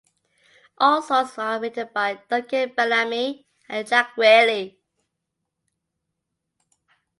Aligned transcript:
All 0.79 1.03
songs 1.03 1.37
are 1.37 1.59
written 1.59 1.87
by 1.93 2.19
Duncan 2.27 2.73
Bellamy 2.75 3.45
and 3.69 3.85
Jack 3.87 4.15
Wyllie. 4.17 4.79